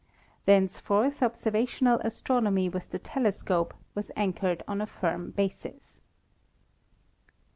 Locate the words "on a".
4.67-4.87